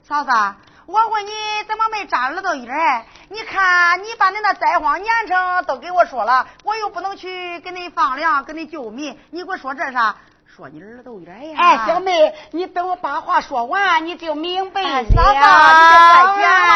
[0.03, 0.55] 嫂嫂，
[0.87, 1.31] 我问你
[1.69, 3.05] 怎么没扎耳朵眼儿？
[3.29, 10.17] 你看你把你那灾荒年成都给我说了，我又不能去给你放粮，给你救民，你给我说这啥？
[10.57, 11.59] 说你耳朵眼呀！
[11.61, 15.05] 哎，小妹，你等我把话说完，你就明白了。
[15.13, 16.73] 嫂嫂，你就再见了。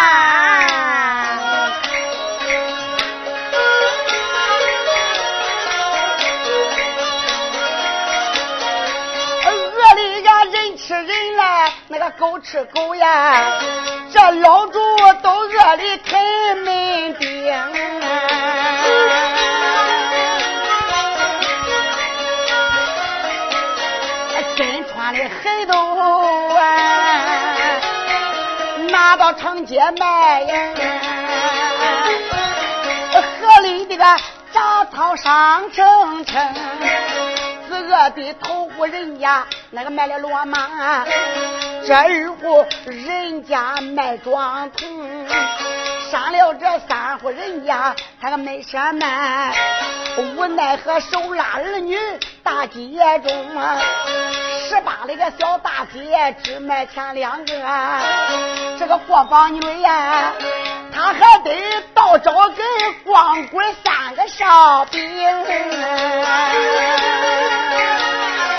[9.47, 13.61] 饿里呀，人吃人了，那个狗吃狗呀，
[14.13, 14.81] 这老主
[15.23, 17.55] 都饿的啃门钉。
[25.13, 25.75] 黑豆
[26.55, 27.81] 啊，
[28.91, 30.75] 拿到长街卖呀，
[33.41, 34.05] 河里的个
[34.53, 36.55] 杂草上成成，
[37.69, 41.07] 自个的头户人家那个卖了骡马，
[41.87, 45.27] 这二户人家卖庄童，
[46.11, 49.53] 上了这三户人家他个没什么，
[50.37, 51.97] 无奈何手拉儿女
[52.43, 53.81] 大街中啊。
[54.69, 57.55] 十八那个小大姐只卖钱两个，
[58.79, 60.33] 这个过房女呀，
[60.95, 61.59] 她还得
[61.95, 62.63] 倒找给
[63.03, 65.03] 光棍三个烧饼。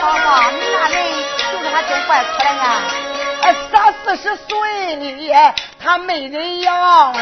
[0.01, 2.81] 宝宝，你那人就是还真怪可怜啊！
[3.71, 5.31] 三四十岁里，
[5.79, 7.13] 他没人要。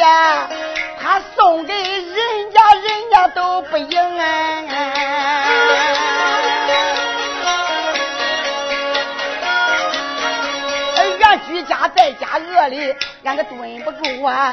[0.00, 0.48] 呀，
[1.00, 4.00] 他送给人家人家都不应。
[11.22, 14.52] 俺居家在家饿的，俺个蹲不住啊！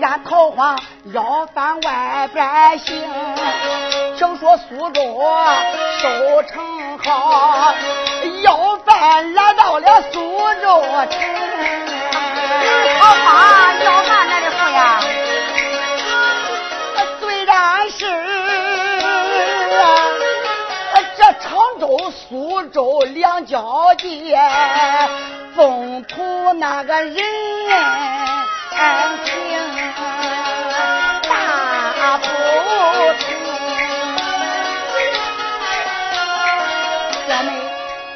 [0.00, 0.78] 俺逃荒
[1.12, 3.02] 要饭外边行，
[4.16, 5.02] 听说苏州
[6.00, 7.74] 收成好，
[8.42, 11.18] 要饭来到了苏州城。
[13.00, 14.47] 好吧，要饭那
[17.20, 18.06] 虽然是
[21.16, 21.50] 这常
[21.80, 24.38] 州、苏州两交界，
[25.56, 27.14] 风土那个人
[29.24, 29.34] 情
[31.28, 32.26] 大不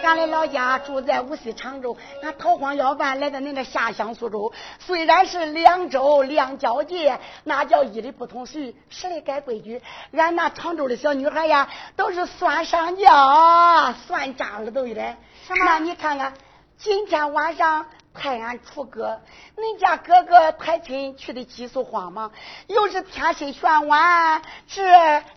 [0.03, 4.53] 俺的老家住在无锡常州，俺逃荒要饭来到恁个下乡苏州。
[4.81, 9.81] 虽然是两州两交界，那叫一里不同俗，十里改规矩。
[10.13, 15.17] 俺那常州的小女孩呀，都是算上轿，算扎耳朵的。
[15.47, 15.65] 什么？
[15.65, 16.35] 那你看看，
[16.77, 19.21] 今天晚上派俺出阁，
[19.57, 22.33] 恁家哥哥抬亲去的急速慌忙，
[22.67, 24.85] 又是天色玄晚，这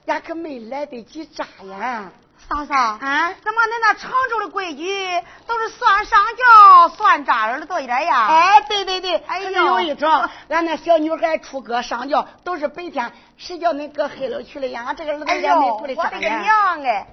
[0.08, 2.12] 俺可没来得及扎呀。
[2.48, 4.86] 嫂嫂，啊，怎么恁那常州的规矩
[5.48, 8.28] 都是算上轿算扎耳朵眼呀？
[8.28, 10.10] 哎，对对对，哎呦，有一种，
[10.50, 14.84] 俺那小女孩出阁上轿都是白天，谁叫恁搁黑了去了呀？
[14.86, 17.08] 俺这个耳朵眼没顾得我的个娘哎！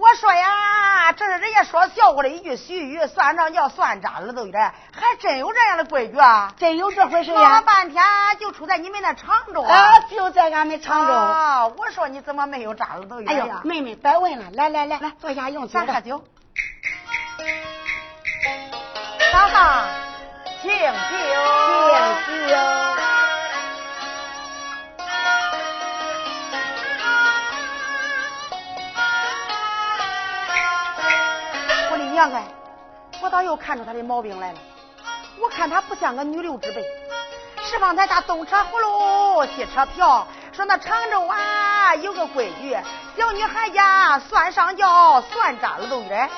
[0.00, 4.52] 我说呀，这是人家说笑话的一句俗语，算账叫算扎耳朵眼，
[4.92, 6.54] 还真有这样的规矩啊！
[6.56, 7.40] 真有这回事呀！
[7.40, 8.00] 闹了半天
[8.38, 9.98] 就出在你们那常州啊！
[10.08, 11.66] 就在俺们常州啊！
[11.66, 13.60] 我说你怎么没有扎耳朵眼呀？
[13.64, 15.80] 妹妹，别问了，来来来来，坐下用酒。
[15.80, 16.24] 喝酒。
[19.32, 19.84] 嫂嫂，
[20.62, 20.78] 敬酒，
[22.26, 23.27] 敬酒。
[32.18, 32.48] 娘哎，
[33.22, 34.58] 我倒又看出他的毛病来了。
[35.40, 36.84] 我看他不像个女流之辈。
[37.62, 42.76] 是方才他东扯葫芦西扯瓢，说那常州啊有个规矩，
[43.16, 46.28] 小女孩家算上轿算扎耳朵眼。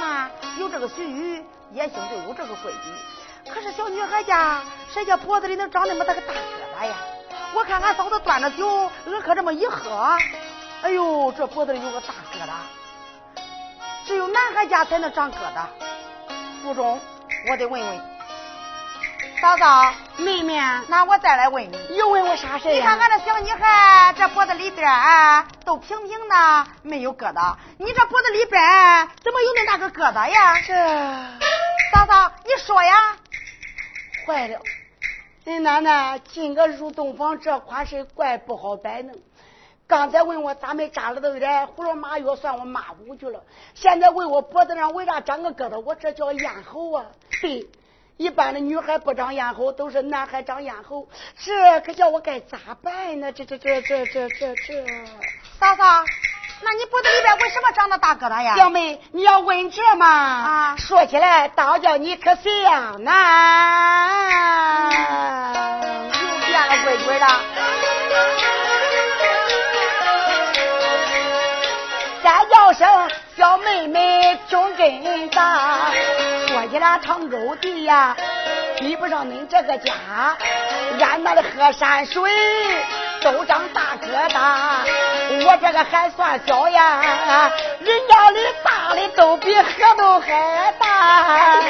[0.00, 0.28] 那
[0.58, 3.50] 有这个俗语，也行就有这个规矩。
[3.52, 6.96] 可是小女孩家谁家脖子里能长那么大个大疙瘩呀？
[7.54, 10.18] 我看俺嫂子端着酒，俺可这么一喝，
[10.82, 12.79] 哎呦，这脖子里有个大疙瘩。
[14.06, 15.66] 只有男孩家才能长疙瘩。
[16.62, 17.00] 不中，
[17.48, 18.00] 我得问问
[19.40, 24.86] 嫂嫂、妹妹，那我再来问你，又问我啥事你看俺这小女孩，这脖子里边
[25.64, 27.56] 都平平的，没有疙瘩。
[27.78, 28.60] 你这脖子里边
[29.22, 30.60] 怎么有那大个疙瘩呀？
[30.60, 30.74] 这
[31.94, 33.16] 嫂嫂，你说呀？
[34.26, 34.60] 坏了，
[35.46, 39.14] 恁奶奶进个入洞房这款事怪不好摆弄。
[39.90, 43.42] 刚才问我咋没扎了都有点胡说马药，算我骂五句了。
[43.74, 47.06] 现在问我脖子上为啥长个疙瘩，我这叫咽喉啊。
[47.42, 47.66] 对，
[48.16, 51.08] 一般的女孩不长咽喉，都是男孩长咽喉。
[51.36, 53.32] 这可叫我该咋办呢？
[53.32, 54.86] 这这这这这这这，
[55.58, 56.04] 嫂嫂。
[56.62, 58.54] 那你脖子里边为什么长那大疙瘩呀？
[58.54, 60.06] 表妹，你要问这嘛？
[60.06, 63.10] 啊，说起来，倒叫你可想呢，
[66.12, 67.26] 又变了规矩了。
[72.30, 72.86] 再叫声
[73.36, 75.90] 小妹妹胸真大，
[76.46, 78.16] 说起来常州地呀，
[78.78, 79.92] 比不上恁这个家，
[81.00, 82.30] 俺那里喝山水。
[83.22, 84.38] 都长大疙瘩，
[85.44, 87.50] 我这个还算小呀，
[87.80, 89.68] 人家的大的都比河
[89.98, 91.58] 都还大。
[91.60, 91.68] 妹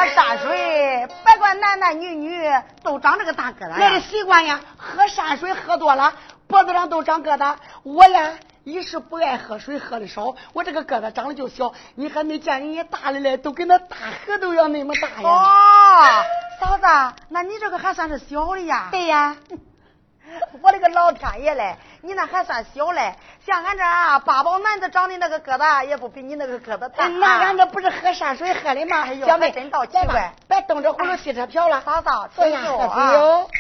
[0.01, 2.51] 喝山水，别管男男女女
[2.83, 6.15] 都长这个大疙瘩那是习惯呀，喝山水喝多了，
[6.47, 7.57] 脖子上都长疙瘩。
[7.83, 8.39] 我呢。
[8.63, 11.73] 一是不爱喝水，喝的少，我这个疙瘩长得就小。
[11.95, 13.97] 你还没见人家大的嘞，都跟那大
[14.27, 15.29] 河都要那么大呀。
[15.29, 16.23] 哦，
[16.61, 16.85] 嫂子，
[17.31, 18.89] 那你这个还算是小的呀？
[18.91, 19.35] 对呀。
[20.61, 23.15] 我的个老天爷嘞，你那还算小嘞。
[23.47, 27.07] 像俺这啊八宝男子长的那个疙瘩，也不比你那个疙瘩大。
[27.09, 29.07] 那俺这不是喝山水喝的吗？
[29.27, 31.81] 小妹真倒奇怪，别等着葫芦吸车瓢了。
[31.83, 32.67] 嫂嫂，坐下喝
[33.13, 33.51] 酒。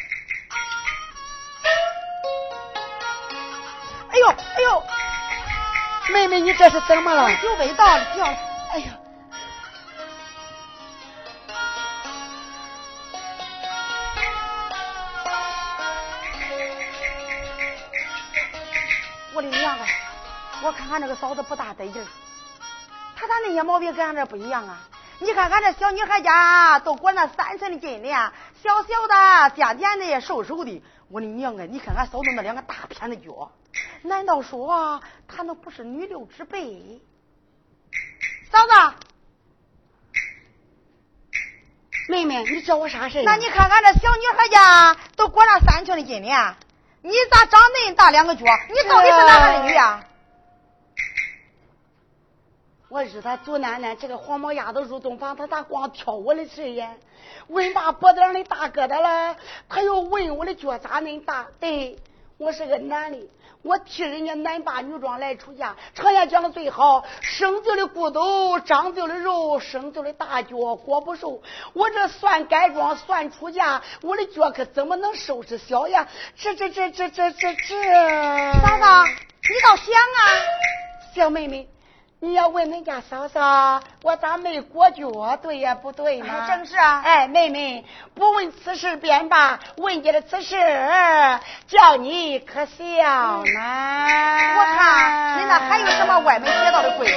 [4.12, 4.82] 哎呦哎呦，
[6.12, 7.30] 妹妹，你这是怎么了？
[7.36, 8.36] 酒杯倒了，掉了。
[8.72, 8.86] 哎呀，
[20.62, 22.06] 我看俺这个嫂子不大得劲儿，
[23.16, 24.80] 她咋那些毛病跟俺这不一样啊？
[25.18, 28.18] 你看俺这小女孩家都裹那三寸的金链，
[28.62, 30.82] 小小的、尖尖的、瘦瘦的。
[31.08, 31.64] 我的娘啊！
[31.68, 33.50] 你看俺嫂子那两个大片的脚。
[34.02, 37.00] 难道说她那不是女流之辈？
[38.52, 38.94] 嫂子，
[42.08, 46.54] 妹妹，你叫我啥事那你看俺这小女孩家都裹上三寸的金链，
[47.02, 48.44] 你咋长恁大两个脚？
[48.68, 50.04] 你到底是男还是女呀？
[52.90, 56.90] 我日他祖奶奶，这个黄毛丫头入洞房，她咋光挑我的事呀？
[57.46, 59.36] 问大脖子上的大疙瘩了，
[59.68, 61.46] 她又问我的脚咋恁大？
[61.60, 61.96] 对，
[62.36, 63.30] 我是个男的。
[63.62, 71.40] 我替人家男扮女装来出嫁，常言讲的最好，生就的骨头，长就的肉，生就的大脚，裹不瘦。
[71.74, 76.08] 我这算改装，算出嫁，我的脚可怎么能收拾小呀？
[76.34, 80.20] 这这这这这这这，嫂嫂，你倒想啊，
[81.14, 81.68] 小妹妹。
[82.22, 85.38] 你要问恁家嫂嫂，我咋没裹脚？
[85.40, 86.46] 对呀，不对吗？
[86.46, 87.00] 正是啊。
[87.02, 87.82] 哎，妹妹，
[88.14, 90.54] 不问此事便罢，问你的此事，
[91.66, 93.60] 叫你可笑呢。
[94.54, 97.14] 我看你那还有什么歪门邪道的规矩？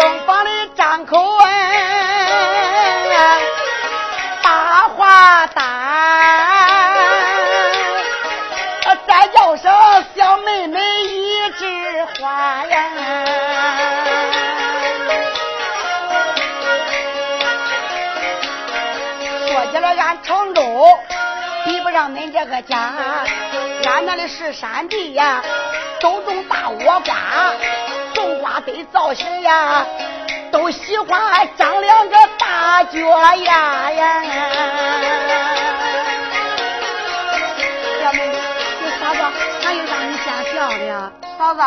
[0.00, 1.44] 东方的张口问，
[4.44, 5.85] 大话大。
[12.18, 12.88] 花呀，
[19.48, 20.98] 说起来俺常州
[21.66, 22.94] 比不上恁这个家，
[23.84, 25.42] 俺那里是山地呀，
[26.00, 27.16] 都种大倭瓜，
[28.14, 29.84] 种瓜得造型呀，
[30.50, 32.98] 都喜欢长两个大脚
[33.36, 34.22] 丫呀。
[41.38, 41.60] 嫂子，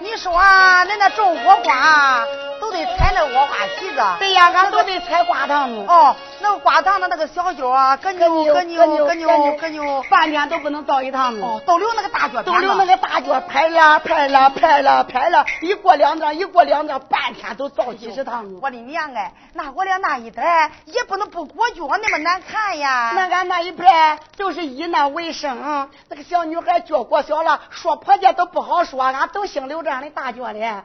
[0.00, 2.24] 你说恁那种火瓜
[2.60, 4.00] 都得采那窝瓜皮子？
[4.18, 18.44] 对呀，俺都得采瓜糖哦，那个瓜糖的那个小脚啊，咯扭咯扭咯扭咯扭，半天都不能造一趟子哦，都留那个大脚，都留那个大脚，拍呀拍了拍了拍了，一过两张，一过两张，半天都造几十趟。
[18.60, 23.12] 我的娘哎，那我俩那一排也不能不裹脚，那么难看呀。
[23.14, 29.00] 那俺那一排就是以那为生，那个小女孩脚过小了，说婆家都不好说。
[29.02, 30.84] 俺都兴留这样的大脚的，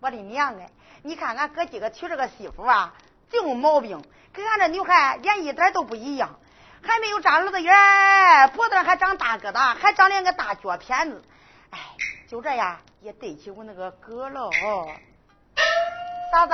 [0.00, 0.68] 我的娘哎！
[1.02, 2.94] 你看俺哥几个娶这个媳妇啊，
[3.30, 6.38] 净毛病，跟俺这女孩连一点都不一样，
[6.82, 11.22] 还没有长耳朵眼，脖子上还长大疙瘩，还长两个大脚片子。
[11.70, 11.78] 哎，
[12.28, 14.50] 就这样也对起我那个哥喽。
[16.32, 16.52] 嫂子，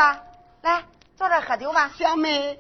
[0.63, 0.85] 来
[1.17, 1.91] 坐这喝酒吧。
[1.97, 2.59] 小妹，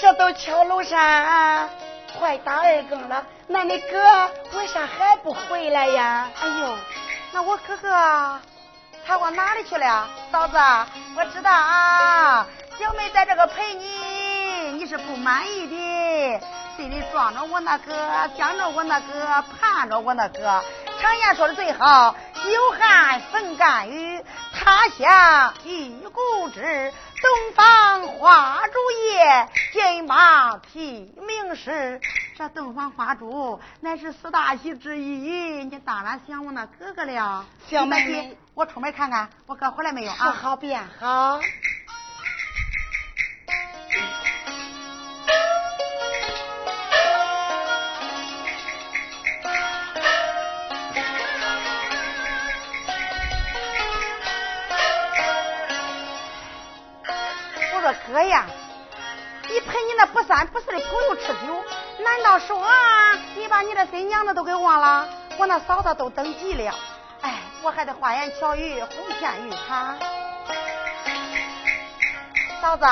[0.00, 1.70] 这都敲楼上、啊，
[2.18, 6.28] 快打二更了，那你哥为啥还不回来呀？
[6.40, 6.78] 哎呦，
[7.32, 8.40] 那我哥哥
[9.10, 10.08] 他往哪里去了？
[10.30, 10.56] 嫂子，
[11.16, 12.46] 我知道啊，
[12.78, 13.84] 小妹在这个陪你，
[14.78, 16.40] 你是不满意的，
[16.76, 20.62] 心里装着我那个，想着我那个，盼着我那个。
[21.00, 24.22] 常言说的最好，久旱逢甘雨，
[24.52, 26.92] 他乡遇故知。
[27.22, 28.72] 东方花烛
[29.08, 31.98] 夜，金马提名时。
[32.36, 37.46] 这东方花烛乃是四大喜之一，你当然想我那哥哥了。
[37.66, 40.32] 小妹，我出门看看，我哥回来没有啊？
[40.32, 41.40] 好便好。
[58.10, 58.44] 哥呀，
[59.48, 61.64] 你陪你那不三不四的朋友吃酒，
[62.02, 62.66] 难道说
[63.36, 65.08] 你把你的新娘子都给忘了？
[65.38, 66.74] 我那嫂子都等急了，
[67.20, 69.94] 哎，我还得花言巧语哄骗于他。
[72.60, 72.84] 嫂子，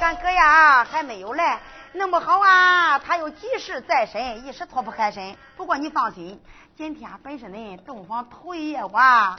[0.00, 1.60] 咱哥呀还没有来，
[1.92, 5.36] 弄不好啊他有急事在身，一时脱不开身。
[5.58, 6.42] 不过你放心，
[6.74, 9.38] 今天本是恁洞房头一夜晚。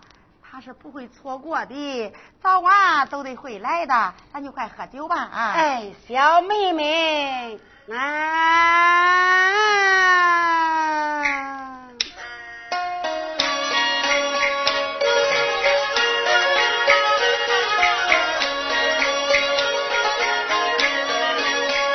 [0.52, 4.14] 他是不会错过的，早晚都得会来的。
[4.34, 5.54] 咱就快喝酒吧啊！
[5.56, 7.60] 哎，小妹妹，
[7.92, 8.00] 啊！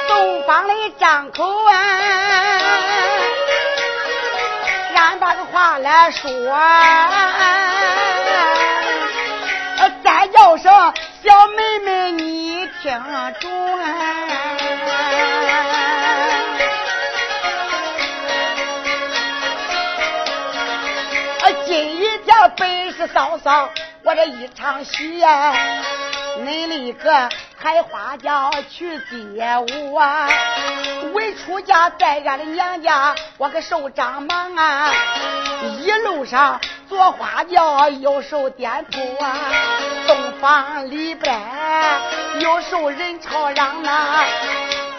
[0.08, 1.63] 东方的张口
[5.78, 6.30] 来说。
[10.32, 10.72] 叫声
[11.22, 12.90] 小妹妹，你听
[13.40, 13.52] 准。
[21.66, 23.68] 今一天本是嫂嫂
[24.02, 25.54] 我这一场喜呀，
[26.38, 27.10] 恁立刻
[27.64, 29.42] 开花轿去接
[29.90, 30.04] 我。
[31.14, 34.92] 未出嫁在俺的娘家，我可受张忙啊，
[35.80, 36.60] 一路上。
[36.86, 39.34] 坐花轿，又受颠簸啊！
[40.06, 41.40] 洞房里边
[42.40, 44.26] 又受人吵嚷呐，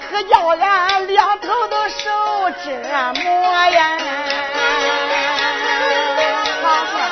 [0.09, 3.31] 可叫俺两头都受折磨
[3.69, 3.97] 呀！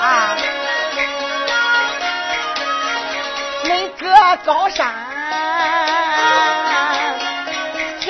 [0.01, 0.35] 啊，
[3.65, 4.07] 恁哥
[4.43, 5.02] 高山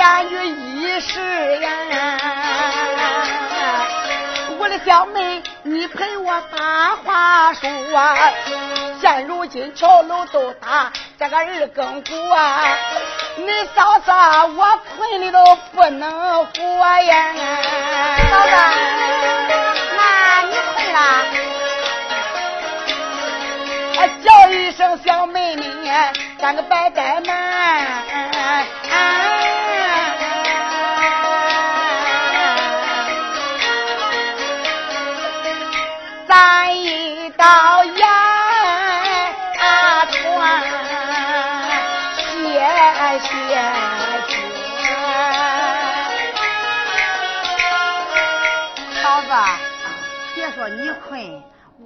[0.03, 1.17] 男女一时
[1.61, 1.69] 呀，
[4.59, 5.41] 我的小妹。
[5.65, 7.69] 你陪我把话说，
[8.99, 12.65] 现如今桥楼都打这个二更鼓啊！
[13.37, 16.59] 你嫂嫂我困的都不能活
[16.99, 17.33] 呀！
[18.29, 18.51] 嫂子，
[19.95, 20.99] 那你困了？
[24.21, 25.63] 叫一声小妹妹，
[26.39, 28.12] 咱个拜拜门。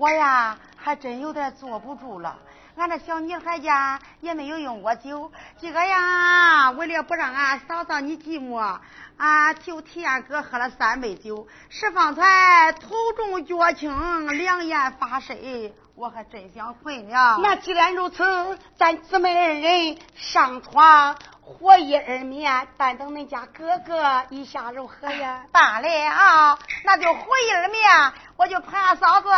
[0.08, 2.40] 我呀还真有点坐不住了。
[2.78, 8.78] 俺这小女孩家也没有用过酒，今个呀，为了不让俺嫂嫂你寂寞。
[9.18, 17.40] 啊，就替俺哥喝了三杯酒，十方才头重脚轻，两眼发深，我还真想困了。
[17.42, 21.18] 那既然如此，咱姊妹二人上床
[21.48, 25.46] 活一二眠，但等恁家哥哥一下如何呀？
[25.52, 29.30] 罢了，那就活一二眠，我就陪俺嫂子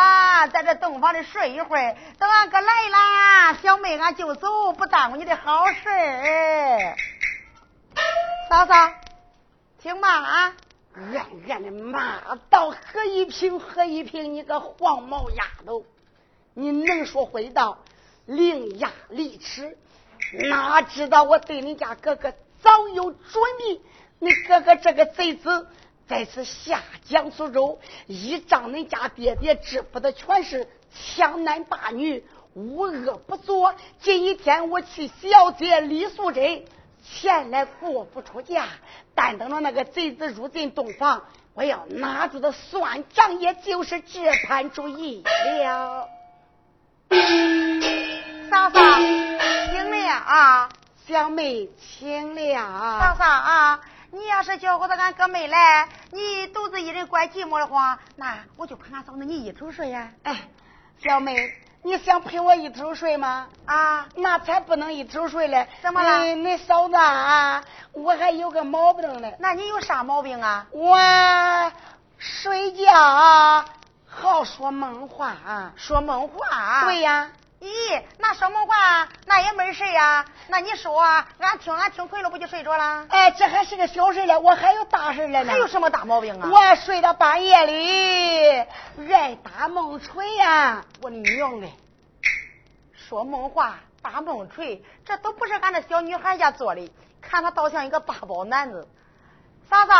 [0.51, 5.83] 在这洞房里睡一会儿，等俺哥来了，小妹俺就走，不耽误你的好事。
[8.49, 8.73] 嫂嫂。
[9.81, 10.53] 听骂啊！
[10.93, 11.15] 暗
[11.49, 15.85] 暗的骂道：“喝一瓶喝一瓶，你个黄毛丫头，
[16.53, 17.77] 你能说会道，
[18.25, 19.77] 伶牙俐齿，
[20.33, 23.81] 哪知道我对你家哥哥早有准备？
[24.19, 25.67] 你哥哥这个贼子，
[26.07, 32.23] 在此下江苏州，依仗恁家爹爹支付的权势，强男霸女，
[32.53, 33.73] 无恶不作。
[34.01, 36.65] 今一天我替小姐李素贞。”
[37.01, 38.67] 前来过府出嫁，
[39.15, 41.23] 但等着那个贼子入进洞房，
[41.53, 46.07] 我要拿住的算账，也就是这盘主意了。
[48.51, 48.79] 嫂嫂，
[50.09, 50.69] 了啊，
[51.07, 52.99] 小妹请了。
[52.99, 53.79] 嫂嫂啊，
[54.11, 60.09] 你要是叫我的俺哥妹来，你独自一人怪寂寞的话，那我就陪俺嫂子你一头睡呀。
[60.23, 60.41] 哎，
[60.97, 61.53] 小妹，
[61.83, 63.47] 你想陪我一头睡吗？
[63.67, 65.67] 啊，那才不能一头睡嘞。
[65.83, 66.23] 怎么了？
[66.23, 69.31] 你你嫂子啊，我还有个毛病呢。
[69.39, 70.65] 那你有啥毛病啊？
[70.71, 70.97] 我
[72.17, 73.63] 睡觉
[74.07, 75.35] 好说梦话，
[75.75, 76.85] 说梦话。
[76.85, 77.29] 对呀。
[77.59, 80.25] 咦，那说梦话那也没事呀。
[80.47, 83.05] 那你说，俺听俺听困了，不就睡着了？
[83.09, 85.51] 哎，这还是个小事了，我还有大事了呢。
[85.51, 86.49] 还有什么大毛病啊？
[86.49, 88.65] 我睡到半夜里
[89.13, 90.85] 爱打梦锤呀！
[91.01, 91.73] 我的娘嘞！
[92.93, 96.89] 说梦话打梦锤，这都不是俺这小女孩家做的，
[97.21, 98.87] 看她倒像一个八宝男子。
[99.69, 99.91] 嫂子，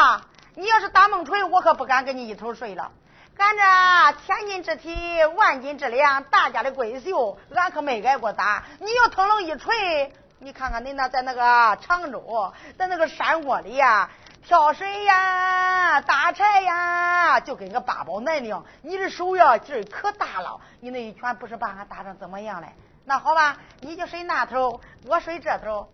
[0.56, 2.92] 你要是打梦锤，我可不敢跟你一头睡了。
[3.40, 8.66] 咱这千斤之体，万斤之粮，大家的闺秀，俺可没挨过打。
[8.80, 14.10] 你要腾楞一锤，你看看恁那在那个常州，在那个山窝里呀，
[14.44, 18.66] 挑水呀，打柴呀，就跟个八宝男一样。
[18.82, 22.68] 你的手呀劲儿可大了，你那一拳不是把俺打成怎么样嘞？
[23.06, 25.88] 那好吧，你就睡那头，我睡这头。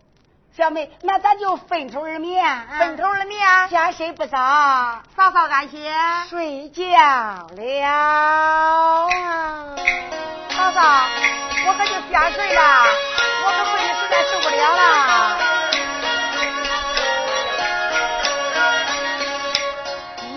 [0.55, 2.41] 小妹，那咱就分头而眠，
[2.79, 4.37] 分头而眠，先睡不早，
[5.13, 5.83] 嫂嫂安心
[6.29, 6.85] 睡觉
[7.57, 9.09] 了。
[10.51, 11.07] 嫂嫂，
[11.67, 12.85] 我可就先睡了，
[13.43, 14.81] 我可睡的实在受不了了。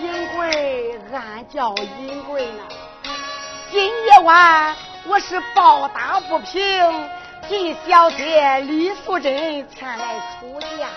[0.01, 2.63] 银贵，俺叫银贵呢。
[3.71, 7.09] 今夜晚我是抱打不平。
[7.49, 10.87] 替小姐李素贞前来出嫁，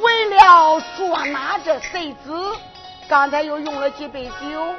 [0.00, 2.56] 为了捉拿这贼子，
[3.06, 4.74] 刚才又用了几杯酒，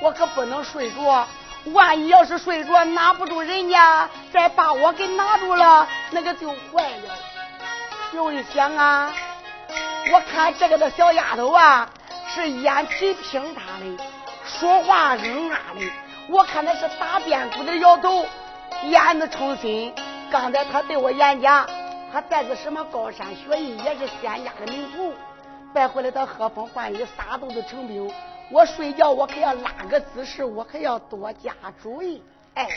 [0.00, 1.28] 我可不能睡着。
[1.74, 7.14] 万一要是睡着拿不住人家，再把我给拿住了，那个就坏了。
[8.14, 9.12] 又一想啊，
[10.10, 11.86] 我看这个的小丫头啊，
[12.34, 14.04] 是眼皮平塌的，
[14.46, 15.80] 说话硬啊的，
[16.30, 18.24] 我看她是打边鼓的摇头，
[18.84, 19.94] 眼子成心。
[20.34, 21.64] 刚才他对我演讲，
[22.12, 25.12] 他带着什么高山雪艺，也是仙家的名徒。
[25.72, 28.12] 拜回来他喝风唤雨，撒豆子成兵。
[28.50, 32.20] 我睡觉，我可要拉个姿势，我可要多加注意。
[32.54, 32.68] 哎，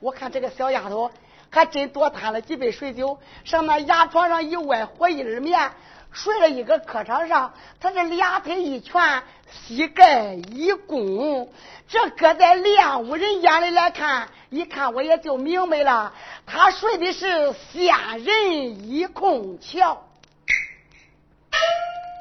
[0.00, 1.08] 我看这个小丫头
[1.48, 5.70] 还真多贪了几杯水酒，上那牙床上一歪，火一儿眠。
[6.12, 11.52] 睡了一个客场上，他这俩腿一蜷，膝盖一弓，
[11.88, 16.12] 这搁在练武人眼里来看，一看我也就明白了，
[16.46, 20.06] 他睡的是仙人一空桥。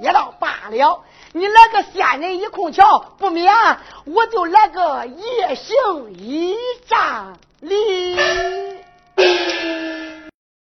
[0.02, 3.54] 也倒罢了，你来个仙人一空桥不免，
[4.06, 6.56] 我就来个夜行一
[6.88, 8.18] 丈里。